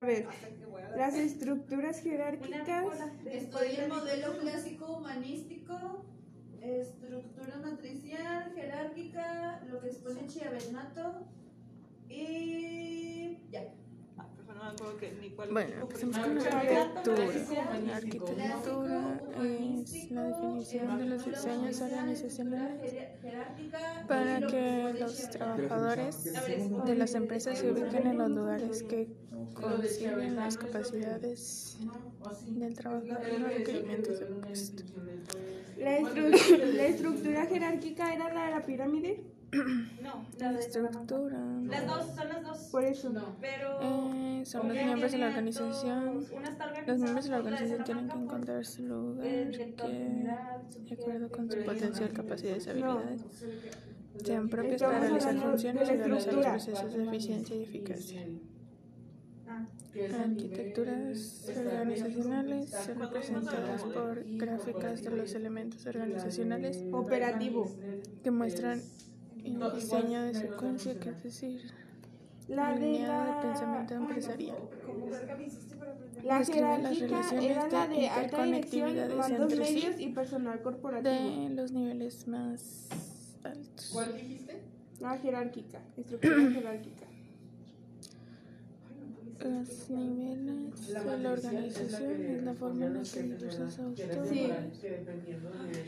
[0.00, 0.28] A ver,
[0.96, 2.86] las estructuras jerárquicas.
[3.24, 6.04] Estoy el modelo clásico humanístico,
[6.60, 11.26] estructura matricial, jerárquica, lo que expone Chiavenato
[12.08, 13.74] y ya.
[15.52, 17.24] Bueno, empecemos con la arquitectura.
[17.86, 22.94] La arquitectura es la definición de los diseños organizacionales
[24.08, 26.32] para que los trabajadores
[26.86, 29.08] de las empresas se ubiquen en los lugares que
[29.54, 31.76] consiguen las capacidades
[32.48, 34.82] del trabajador y los requerimientos del puesto.
[35.78, 39.22] La, estru- la estructura jerárquica era la de la pirámide.
[40.02, 42.58] No, La estructura Las dos, son las dos.
[42.70, 43.10] Por eso.
[43.40, 43.78] Pero.
[43.80, 46.26] eh, son los miembros de la organización.
[46.86, 50.26] Los miembros de la organización tienen que encontrar su lugar que,
[50.86, 53.22] de acuerdo con su potencial, capacidades y habilidades,
[54.24, 58.26] sean propios para realizar funciones y realizar los procesos de eficiencia y eficacia.
[60.20, 67.70] Arquitecturas organizacionales son representadas por gráficas de los elementos organizacionales Operativo.
[68.22, 68.80] que muestran
[69.44, 71.62] el diseño de secuencia, que es decir,
[72.48, 73.40] La de lineal de la.
[73.42, 74.56] pensamiento empresarial.
[76.24, 81.14] La Describe las jerárquica relaciones era la de de interconectividades entre sí y personal corporativo.
[81.14, 82.88] de los niveles más
[83.44, 83.90] altos.
[83.92, 84.58] ¿Cuál dijiste?
[85.00, 87.06] La jerárquica, estructura jerárquica.
[89.40, 94.48] Los niveles de la organización es la forma en la que diversos autores Sí.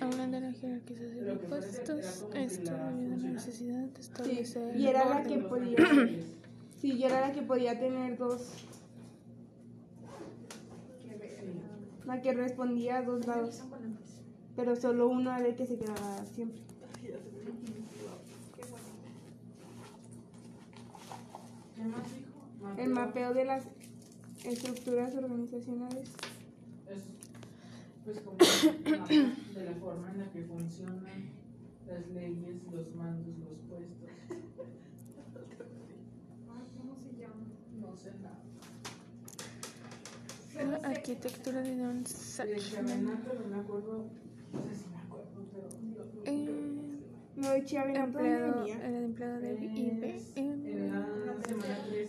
[0.00, 1.88] hablan de la jerarquización de puestos.
[2.34, 5.76] Esto debido a la necesidad de Sí, establecer y era la que podía.
[6.80, 8.54] Sí, y era la que podía tener dos.
[12.06, 13.62] La que respondía a dos lados.
[14.56, 16.62] Pero solo uno era que se quedaba siempre.
[22.76, 23.64] El mapeo de las
[24.44, 26.08] estructuras organizacionales.
[26.88, 27.02] Es
[28.04, 31.30] pues como de la forma en la que funcionan
[31.86, 34.08] las leyes, los mandos, los puestos.
[36.46, 36.94] ¿Cómo se llama?
[36.94, 37.09] No sé nada.
[40.56, 42.04] La arquitectura de Don
[42.34, 42.52] pero
[46.24, 46.90] Eh,
[47.36, 50.50] No de Chiavenato, ¿dónde empleado, el empleado de en IBM 13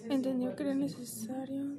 [0.09, 1.75] entendió que era necesario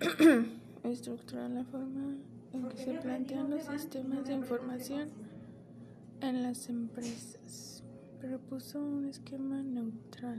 [0.84, 2.16] estructurar la forma
[2.52, 5.08] en que se plantean los sistemas de información
[6.20, 7.82] en las empresas.
[8.20, 10.38] Propuso un esquema neutral.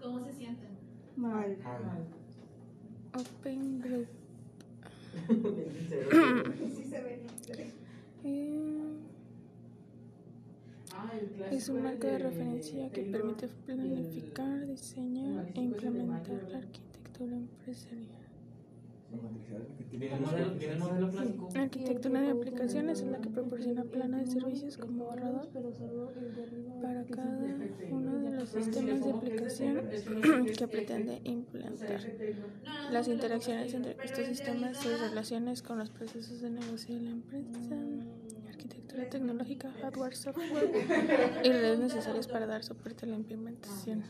[0.00, 0.70] ¿Cómo se sienten?
[1.16, 1.56] Mal.
[1.62, 2.06] Mal.
[3.14, 4.06] Open Group.
[6.74, 7.20] Sí se ve.
[8.24, 8.82] Eh,
[11.50, 18.21] es un marco de referencia que permite planificar, diseñar e implementar la arquitectura empresarial.
[21.54, 25.48] La arquitectura de aplicaciones es la que proporciona plano de servicios como borrador
[26.80, 27.56] para cada
[27.90, 29.88] uno de los sistemas de aplicación
[30.56, 32.00] que pretende implantar.
[32.90, 37.76] Las interacciones entre estos sistemas, sus relaciones con los procesos de negocio de la empresa,
[38.48, 40.70] arquitectura tecnológica, hardware, software.
[41.44, 44.04] Y redes necesarias para dar soporte a la implementación.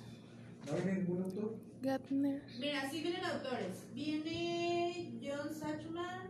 [0.66, 1.56] ¿No viene ningún autor?
[1.82, 3.84] Gartner Mira, sí vienen autores.
[3.94, 6.28] Viene John Sachman,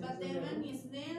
[0.00, 1.18] Bateman y Snell,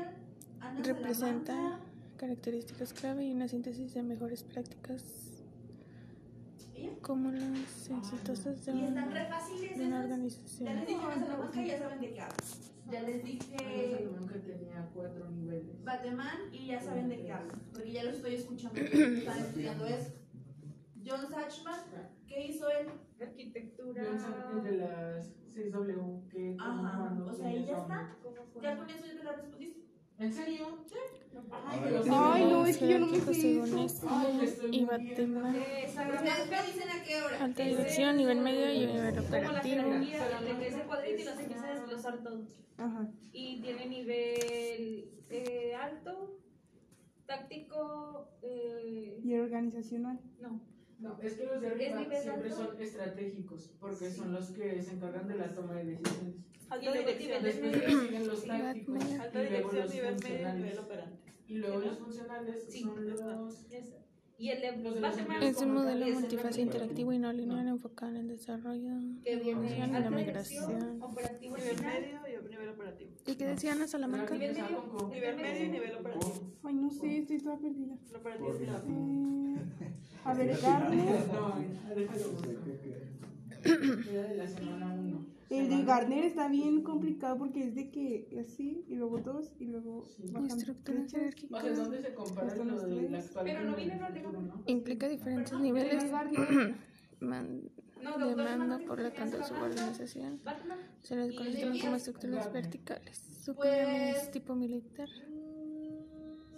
[0.59, 1.85] Ana representa Salamanca.
[2.17, 5.03] características clave y una síntesis de mejores prácticas
[7.01, 10.09] como las exitosas de Y están una, re fáciles de una esas.
[10.09, 10.75] Ya organización.
[10.75, 12.37] les dije Ana Salamanca y ya saben de qué hablo.
[12.91, 15.83] Ya les Ana dije Salamanca tenía cuatro niveles.
[15.83, 17.53] Bateman y ya saben de qué hablo.
[17.73, 18.79] Porque ya lo estoy escuchando.
[18.81, 20.11] Están estudiando eso.
[21.05, 21.79] John Sachman,
[22.27, 22.87] ¿qué hizo él?
[23.21, 24.03] Arquitectura.
[24.03, 28.15] Yo es de las 6W que Ajá, o sea, ahí ya está.
[28.61, 29.83] Ya con eso ya te la respondiste.
[30.19, 30.67] ¿En serio?
[31.51, 34.07] Ay, Ay, no, es que yo no me según eso.
[34.07, 35.55] Snell y Bateman.
[35.55, 36.61] Eh, ¿Ustedes Salamanca.
[36.61, 37.43] me dicen a qué hora?
[37.43, 39.75] Alta dirección, nivel medio y nivel Como la operativo.
[39.83, 42.43] jerarquía, donde que ese cuadrito y nos empieza a desglosar todo.
[42.77, 43.07] Ajá.
[43.31, 46.37] Y tiene nivel eh, alto,
[47.25, 50.19] táctico, eh, Y organizacional.
[50.39, 50.61] no.
[51.03, 52.55] No, es que los de ¿Es arriba siempre alto?
[52.65, 56.35] son estratégicos porque son los que se encargan de la toma de decisiones.
[56.69, 60.71] Alta Y luego dirección, después siguen los tácticos Alta y luego los nivel medio, nivel
[60.71, 60.79] funcionales.
[60.79, 61.31] operante.
[61.47, 63.97] Y luego los funcionales Sí, son los Esa.
[64.37, 68.27] Y el de Batman, Es un modelo multifase interactivo y no lineal enfocado en el
[68.27, 68.89] desarrollo,
[69.23, 71.01] que la viene evolución y la alta migración.
[71.01, 72.01] operativo Nivel final.
[72.23, 73.11] medio y nivel operativo.
[73.27, 74.33] ¿Y qué decían a Salamanca?
[74.33, 75.09] Nivel medio.
[75.09, 76.33] Nivel medio y nivel operativo.
[76.63, 77.95] Ay, no sé, estoy toda perdida.
[78.09, 78.77] El operativo es la.
[78.77, 79.57] Eh,
[80.25, 81.27] a ver, Garner.
[81.27, 82.25] No, déjalo.
[84.11, 85.12] Era de la semana 1.
[85.59, 89.65] El de Garner está bien complicado porque es de que así, y luego dos, y
[89.65, 91.05] luego bajan Estructuras.
[91.05, 94.63] O sea, ¿dónde se compara lo de la actual Pero con no viene no?
[94.65, 96.75] Implica diferentes El niveles de Garner.
[97.19, 97.69] man-
[98.01, 100.41] No, de doctor, mando, por lo ¿qué tanto su organización
[101.03, 103.17] se les conoce también como estructuras verticales.
[103.43, 105.09] Su Pues- tipo militar.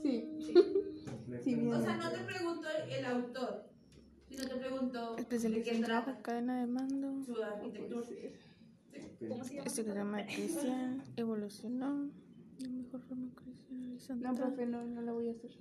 [0.02, 0.30] Sí.
[0.40, 0.54] Sí.
[1.68, 3.66] O sea, no te pregunto el, el autor,
[4.30, 8.06] sino te pregunto de Especialista qué en trabajo, cadena de mando, su arquitectura.
[9.28, 9.66] ¿Cómo se llama?
[9.66, 12.10] estudiograma artificial, evolucionó,
[12.60, 15.52] de mejor forma creación No, profe, no, no la voy a hacer.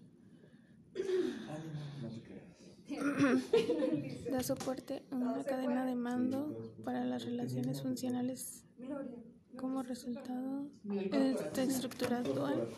[4.31, 8.65] Da soporte a una cadena de mando para las relaciones funcionales
[9.57, 10.69] como resultado
[11.13, 12.69] esta estructura dual.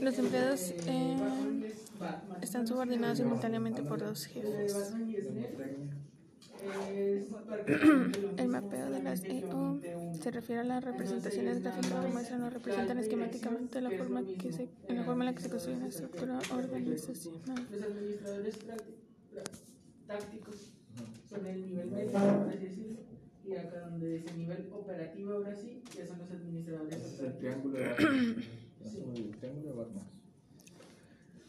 [0.00, 1.72] Los empleados eh,
[2.40, 4.74] están subordinados simultáneamente por dos de jefes.
[4.74, 5.90] Batman y Snell
[6.92, 7.16] es
[8.38, 9.80] El mapeo de las EO
[10.20, 14.68] se refiere a las representaciones gráficas que muestran o representan esquemáticamente la forma que se,
[14.88, 17.66] en la forma en la que se construye una estructura organizacional.
[17.70, 18.94] Los administradores prácti-
[19.34, 19.44] prá-
[20.06, 20.72] tácticos
[21.28, 22.98] son el nivel medio, por así decirlo.
[23.44, 27.26] Y acá donde dice nivel operativo, ahora sí, ya son los administradores Ese es el
[27.26, 27.38] tácticos.
[27.38, 28.44] triángulo de Batman.
[29.16, 30.04] El triángulo de Batman.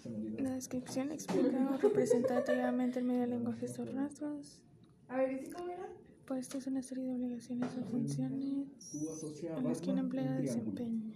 [0.02, 0.40] Se me olvidó.
[0.44, 4.62] La descripción explica o representa detalladamente el medio de lenguajes o rasgos.
[5.10, 5.90] A ver, ¿ese cómo era?
[6.26, 11.16] Puesto es una serie de obligaciones o funciones en las que un empleado desempeña.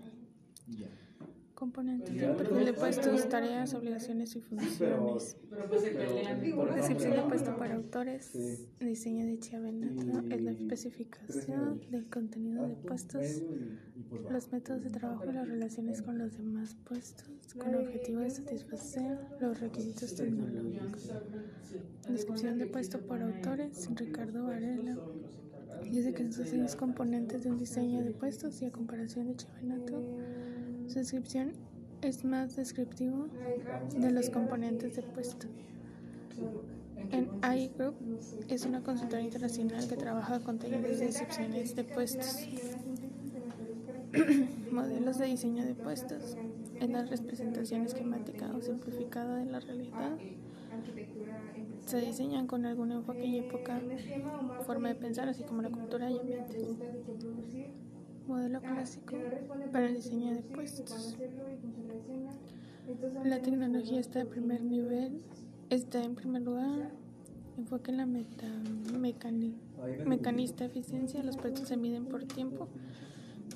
[1.64, 5.38] Componentes perfil de puestos, tareas, obligaciones y funciones.
[5.70, 8.68] Pues ejemplo, Descripción de puesto para autores.
[8.82, 13.44] Diseño de Chiavenato es la especificación del contenido de puestos,
[14.30, 19.18] los métodos de trabajo y las relaciones con los demás puestos, con objetivo de satisfacer
[19.40, 21.14] los requisitos tecnológicos.
[22.10, 24.98] Descripción de puesto por autores, Ricardo Varela.
[25.90, 30.02] Dice que son seis componentes de un diseño de puestos y a comparación de Chiavenato,
[30.88, 31.54] su descripción
[32.02, 33.28] es más descriptivo
[33.98, 35.48] de los componentes de puesto.
[37.12, 37.96] En AI Group
[38.50, 42.48] es una consultora internacional que trabaja con talleres de descripciones de puestos,
[44.72, 46.38] modelos de diseño de puestos,
[46.80, 50.18] es la representación esquemática o simplificada de la realidad.
[51.86, 53.82] Se diseñan con algún enfoque y época,
[54.66, 56.68] forma de pensar, así como la cultura y ambientes.
[58.28, 59.16] Modelo clásico
[59.72, 61.18] para el diseño de puestos.
[63.26, 65.22] La tecnología está en primer nivel,
[65.70, 66.92] está en primer lugar,
[67.58, 68.48] enfoque en la meta,
[68.94, 69.56] mecani-
[70.06, 72.68] mecanista eficiencia, los puestos se miden por tiempo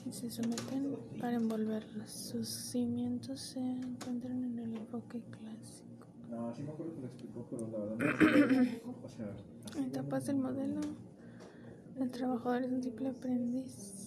[0.05, 2.09] y se someten para envolverlos.
[2.11, 6.07] Sus cimientos se encuentran en el enfoque clásico.
[6.29, 8.93] No, sí me acuerdo que lo explicó, pero la verdad no.
[9.03, 10.81] O sea, Etapas del modelo.
[11.99, 14.06] El trabajador es un simple aprendiz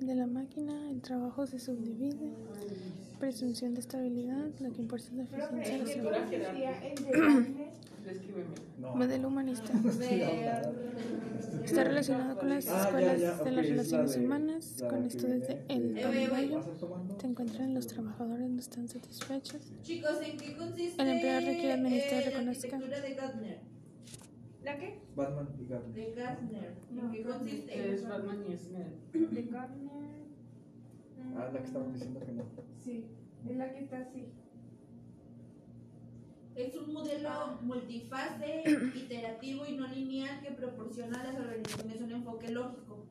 [0.00, 0.90] de la máquina.
[0.90, 2.32] El trabajo se subdivide.
[3.18, 4.46] Presunción de estabilidad.
[4.60, 6.18] Lo que importa es la eficiencia de los.
[8.94, 9.72] Modelo humanista.
[9.98, 10.84] De-
[11.64, 14.84] Está relacionado con las Ah, escuelas de las es la relaciones de- humanas.
[14.88, 17.18] Con viene desde el Eh, Panibayo ¿Vas a ir tomando?
[17.20, 19.72] se encuentran los trabajadores no están satisfechos.
[19.82, 22.78] Chicos, ¿en qué consiste El empleador requiere administrar eh, reconozca.
[24.64, 24.98] ¿La qué?
[25.14, 25.92] Batman y Garner.
[25.92, 26.74] De Gartner.
[26.90, 27.92] ¿En qué consiste?
[27.92, 28.94] Es Batman y Snell.
[29.12, 29.90] De carne.
[31.36, 32.44] Ah, la que estaban diciendo que no.
[32.78, 33.04] Sí,
[33.48, 34.24] es la que está así.
[36.54, 38.62] Es un modelo multifase,
[38.94, 43.06] iterativo y no lineal que proporciona a las organizaciones un enfoque lógico.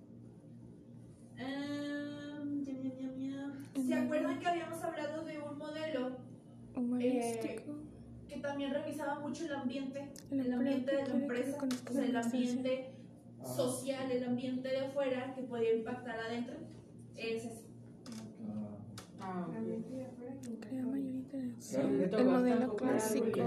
[1.38, 2.64] Ñam.
[3.86, 6.18] ¿Se acuerdan que habíamos hablado de un modelo
[6.76, 7.76] Humanístico.
[8.54, 11.58] También revisaba mucho el ambiente, El el ambiente de la empresa,
[11.90, 12.92] o sea, el ambiente
[13.44, 16.58] social, el ambiente de afuera que podía impactar adentro?
[17.18, 17.64] Es eso.
[19.20, 19.48] Ah.
[21.72, 23.40] El modelo clásico.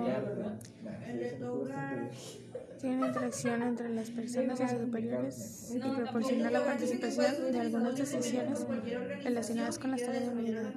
[2.80, 8.66] tiene interacción entre las personas y sus superiores y proporciona la participación de algunas decisiones
[9.22, 10.75] relacionadas con las tareas de unidad.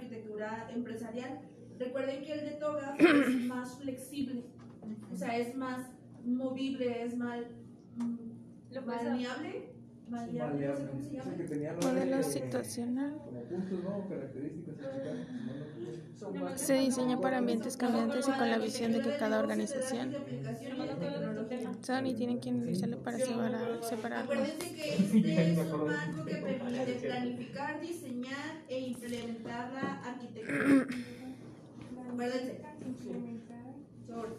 [1.79, 4.43] Recuerden que el de toga es más flexible,
[5.11, 5.89] o sea, es más
[6.25, 7.39] movible, es más
[7.95, 11.79] mm, Lo puedes maleable Maleable, no sé cómo se llama.
[11.83, 13.21] Modelo situacional.
[16.55, 20.15] Se diseñó para ambientes cambiantes y con la visión de que cada organización
[21.81, 24.33] son y tienen que analizarlo para separar, separarlo.
[24.33, 30.87] Acuérdense que este es un marco que permite planificar, diseñar e implementar la arquitectura.
[32.19, 32.61] Acuérdense.
[34.05, 34.29] Sobre.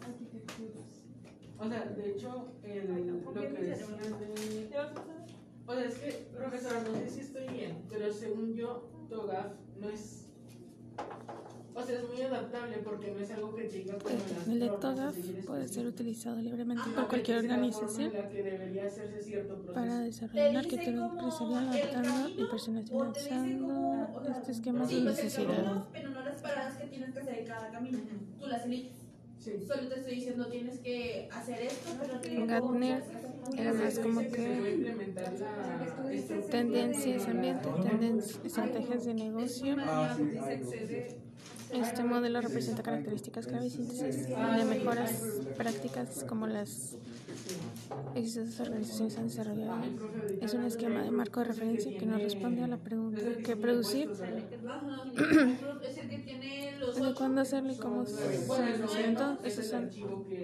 [1.57, 4.69] O sea, de hecho, el, lo que decían de...
[5.65, 9.89] O sea, es que, profesora, no sé si estoy bien, pero según yo, TOGAF no
[9.89, 10.30] es...
[11.73, 14.59] O sea, es muy adaptable porque no es algo que tenga como en las El
[14.59, 18.11] normas, TOGAF si quieres puede ser utilizado libremente por cualquier organización
[19.73, 25.01] para desarrollar una arquitectura empresarial adaptando y personalizando como, o sea, este esquema sí, de
[25.01, 25.55] pues, necesidad.
[25.55, 27.99] camino, pero no las paradas que tienes que hacer en cada camino.
[28.39, 28.91] Tú las eliges.
[29.39, 29.53] Sí.
[29.65, 33.03] Solo te estoy diciendo tienes que hacer esto, pero no tienes Gardner
[33.57, 34.95] era más como que
[36.49, 39.75] tendencias ambiente, tendencias, estrategias de negocio.
[41.73, 46.97] Este modelo representa características clave y síntesis de mejoras prácticas como las
[48.15, 49.81] existentes organizaciones han desarrollado.
[50.41, 54.09] Es un esquema de marco de referencia que nos responde a la pregunta ¿qué producir?
[54.11, 55.03] Ajá.
[55.87, 57.15] Es el que tiene los ¿Desde ocho.
[57.17, 59.37] cuándo hacerlo y cómo se realizó?
[59.43, 59.89] Esos son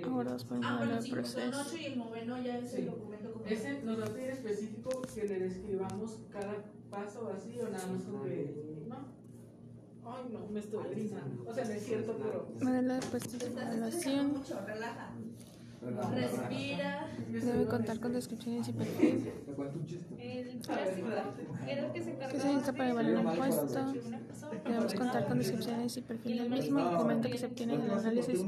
[0.05, 1.61] abordados por el Ah, modelo de pues proceso.
[1.65, 5.01] ocho y el noveno ya es el documento como Ese nos va a pedir específico
[5.13, 6.55] que le describamos cada
[6.89, 8.83] paso así o nada más con que...
[8.87, 9.17] No.
[10.09, 11.43] Ay, no, me estoy gritando.
[11.49, 12.47] O sea, no es cierto, pero...
[12.61, 14.33] Modelo de puestos de evaluación.
[14.37, 15.09] mucho, relaja.
[15.81, 17.07] Respira.
[17.29, 19.31] Debe contar con descripciones y perfil.
[20.17, 20.62] El
[21.67, 23.67] era el que se que se encargaba para evaluar un puesto.
[23.67, 23.93] de.
[24.65, 28.41] Debemos contar con descripciones y perfil del mismo, documento que se obtiene del análisis.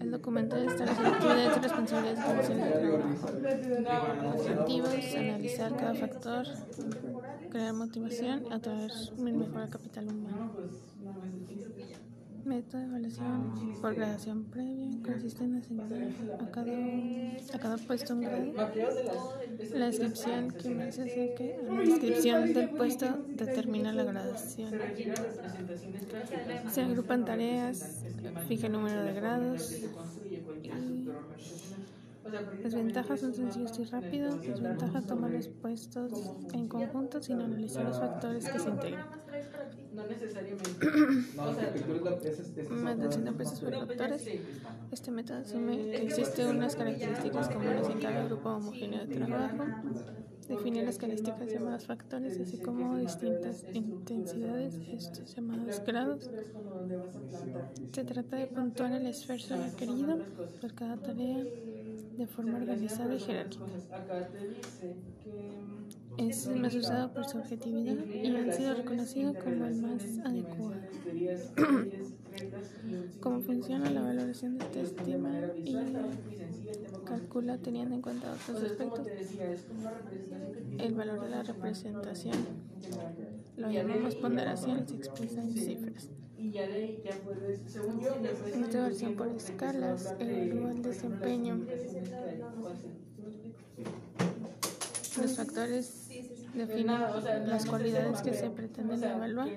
[0.00, 4.28] El documento estar las actividades y responsabilidades de de trabajo.
[4.34, 6.46] Objetivos, analizar cada factor,
[7.50, 10.52] crear motivación, atraer un mejor capital humano.
[12.46, 15.92] Método de evaluación por gradación previa consiste en asignar
[16.40, 16.72] a cada,
[17.54, 18.52] a cada puesto un grado.
[18.54, 19.70] Las...
[19.72, 24.72] La descripción que más se acerque a la descripción del puesto determina la gradación.
[26.70, 28.04] Se agrupan tareas,
[28.46, 29.82] fija el número de grados.
[32.62, 34.40] Las ventajas son sencillos y rápidos.
[34.40, 36.12] Desventaja tomar los puestos
[36.52, 39.25] en conjunto sin analizar los factores que se integran.
[39.96, 40.86] No necesariamente.
[41.36, 42.16] No, la arquitectura
[44.14, 44.22] es.
[44.22, 44.40] Sí.
[44.92, 49.64] Este método asume que existen unas características comunes en cada grupo homogéneo de trabajo.
[50.48, 56.30] Define las características llamadas factores, así como distintas intensidades, estos llamados grados.
[57.92, 60.18] Se trata de puntuar el esfuerzo requerido
[60.60, 63.64] por cada tarea de forma organizada y jerárquica.
[66.18, 70.74] Es el más usado por su objetividad y han sido reconocido como el más adecuado.
[73.20, 75.32] Cómo funciona la valoración de este estima
[75.64, 75.76] y
[77.04, 79.06] calcula teniendo en cuenta otros aspectos
[80.78, 82.36] el valor de la representación.
[83.56, 86.10] Lo llamamos ponderación y se expresa en cifras.
[88.62, 91.60] Esta versión por escalas evalúa el desempeño.
[95.20, 96.05] Los factores
[96.56, 97.00] definen
[97.46, 99.48] las cualidades que se pretenden evaluar.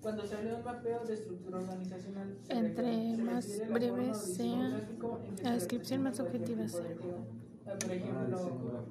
[0.00, 4.10] Cuando se habla de un mapeo de estructura organizacional, se Entre se más breve forma
[4.12, 4.68] o sea
[5.42, 7.26] la se descripción, más representa objetiva activo.
[7.66, 8.86] Ah, Por ejemplo,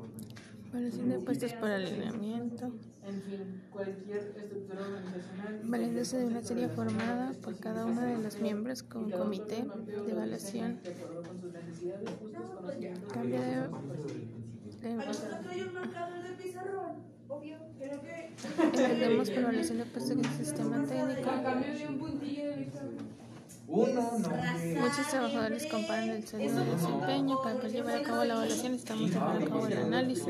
[0.71, 2.65] Evaluación de puestos por alineamiento.
[2.65, 5.61] en fin, cualquier estructura organizacional.
[5.63, 10.11] Valiéndose de una serie formada por cada uno de los miembros con un comité de
[10.11, 10.79] evaluación.
[12.19, 13.13] Conocimientos.
[13.13, 13.69] Cambio de,
[14.89, 16.91] de- ¿Alguno trae un marcador de pizarrón?
[17.27, 18.33] Obvio, creo que.
[18.63, 21.31] entendemos por evaluación de puestos que el sistema técnico.
[23.67, 24.29] Uno, no.
[24.79, 27.41] Muchos trabajadores comparan el sueldo de desempeño.
[27.41, 30.27] Para poder llevar a cabo la evaluación necesitamos llevar a cabo el análisis.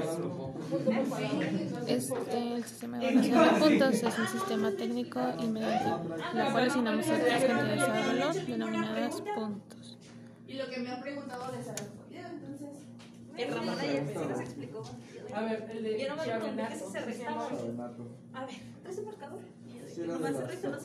[1.87, 6.69] Este, el sistema de evaluación de puntos es un sistema técnico y mediante la cual
[6.69, 9.97] asignamos ciertas cantidades de valor denominadas puntos.
[10.47, 12.04] Y lo que me han preguntado respondido, entonces.
[13.37, 14.83] El Ramón ayer sí nos explicó.
[15.33, 16.23] A ver, el de Yo no me.
[16.25, 18.07] Sabenato.
[18.33, 19.39] A ver, traes un marcador.
[19.87, 20.35] Sí, era de las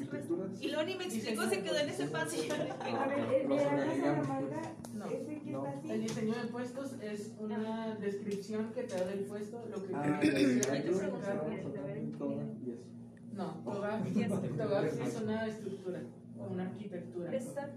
[0.00, 0.62] arquitecturas.
[0.62, 2.36] Y luego ni me explicó, se quedó en ese paso.
[2.80, 5.06] A ver, el de Salamanca, No,
[5.52, 5.90] no.
[5.92, 10.20] El diseño de puestos es una descripción que te da del puesto, lo que Ah.
[13.32, 14.02] No, TOGAF
[14.58, 16.00] TOGAF es una estructura
[16.38, 17.34] o una arquitectura.
[17.34, 17.70] Está-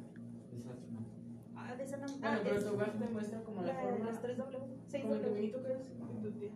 [1.64, 2.06] Ah, esa no.
[2.08, 4.58] Bueno, Ah, pero tu graph te muestra como la la de forma, las 3 W.
[4.88, 6.52] 6 como el caminito que es en tu tía.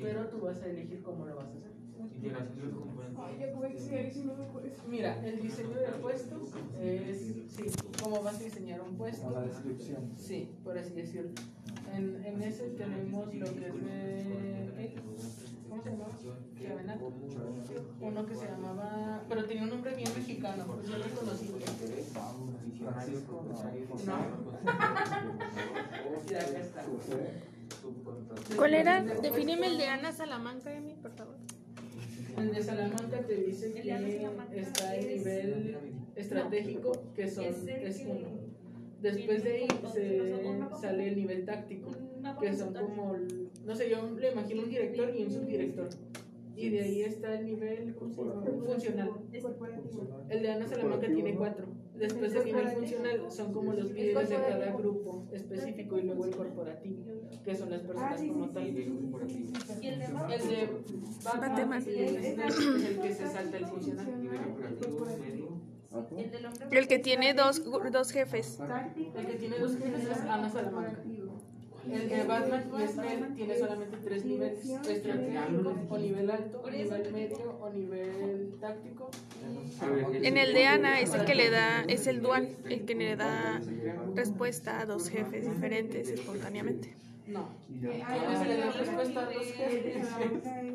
[0.00, 1.72] Pero tú vas a elegir cómo lo vas a hacer.
[2.02, 4.70] Y si no me acuerdo.
[4.88, 6.40] Mira, el diseño del puesto
[6.80, 7.18] es,
[7.48, 7.64] sí,
[8.02, 9.28] cómo vas a diseñar un puesto.
[9.28, 10.10] A la descripción.
[10.16, 11.30] Sí, por así decirlo.
[11.94, 12.11] En,
[12.58, 14.94] tenemos lo que es de...
[15.68, 16.12] ¿Cómo se llamaba?
[16.62, 17.12] Chavenato.
[18.00, 19.22] Uno que se llamaba...
[19.28, 21.50] Pero tenía un nombre bien mexicano, pues yo lo conocí.
[24.06, 24.16] No.
[28.56, 29.02] ¿Cuál era?
[29.02, 31.36] Defíneme el de Ana Salamanca, Emi, por favor.
[32.36, 35.76] El de Salamanca te dice que está el nivel
[36.16, 38.28] estratégico, que son, es uno.
[39.00, 40.44] Después de ahí se
[40.80, 41.90] sale el nivel táctico,
[42.42, 43.16] que son como,
[43.64, 45.88] no sé, yo le imagino un director y un subdirector.
[46.54, 49.10] Y de ahí está el nivel funcional.
[50.28, 51.66] El de Ana Salamanca tiene cuatro.
[51.94, 56.36] Después del nivel funcional son como los líderes de cada grupo específico y luego el
[56.36, 57.04] corporativo,
[57.44, 58.66] que son las personas como tal.
[58.66, 60.32] ¿Y el de más?
[60.32, 60.68] El de
[61.24, 61.78] Batman.
[61.78, 64.08] es el, el que se salta el funcional.
[66.16, 66.78] El del hombre.
[66.78, 68.58] El que tiene dos, dos jefes.
[69.14, 71.02] El que tiene dos jefes es Ana Salamanca.
[71.90, 72.64] El de Batman
[73.32, 79.10] y tiene solamente tres niveles: estratégico o nivel alto, nivel medio o nivel táctico.
[80.22, 83.16] En el de Ana es el que le da, es el dual, el que le
[83.16, 83.60] da
[84.14, 86.94] respuesta a dos jefes diferentes espontáneamente.
[87.26, 87.48] No.
[87.68, 90.08] Tienes que dar respuesta a dos jefes.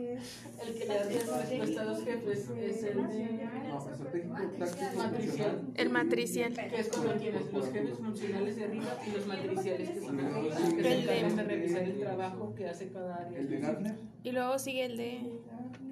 [0.66, 5.62] El que le da respuesta a dos jefes es el de No, estratégico, táctico, matricial.
[5.76, 6.54] El matricial.
[6.54, 10.56] Que es cuando tienes los jefes funcionales de arriba y los matriciales que son los
[10.56, 13.38] que se encargan de revisar el trabajo que hace cada área.
[13.38, 15.22] El de Gartner, Y luego sigue el de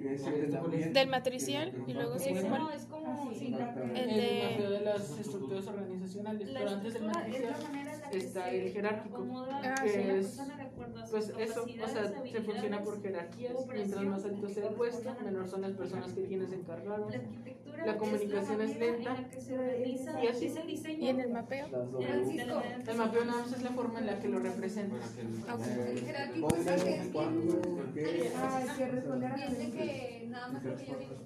[0.00, 2.60] que es el de del matricial y luego sigue Es, cuál?
[2.62, 3.32] no, es como.
[3.34, 3.54] Sí,
[3.94, 7.54] El El de de las estructuras organizacionales, la pero antes del es matricial
[8.10, 9.16] que está se el jerárquico.
[9.16, 9.74] acomoda Ah,
[11.10, 13.54] Pues eso, o sea, se funciona por jerarquías.
[13.72, 17.10] Mientras más alto sea el puesto, menor son las personas que quienes se encargaron.
[17.10, 19.14] La arquitectura La comunicación es lenta.
[19.14, 20.46] la que se realiza Y así.
[20.46, 21.04] es el diseño.
[21.04, 21.66] y en el mapeo.
[22.00, 22.26] El
[22.84, 25.00] se- mapeo nada más es la forma en la que lo representas.
[28.36, 28.60] Ah,
[29.58, 30.98] hay que nada más porque yo